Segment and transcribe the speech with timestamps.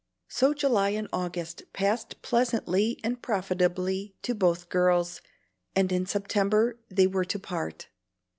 [0.27, 5.21] So July and August passed pleasantly and profitably to both girls,
[5.75, 7.87] and in September they were to part.